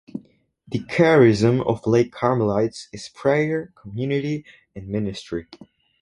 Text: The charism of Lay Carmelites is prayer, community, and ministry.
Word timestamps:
The 0.67 0.79
charism 0.79 1.63
of 1.63 1.85
Lay 1.85 2.09
Carmelites 2.09 2.87
is 2.91 3.07
prayer, 3.09 3.71
community, 3.75 4.43
and 4.75 4.87
ministry. 4.87 5.45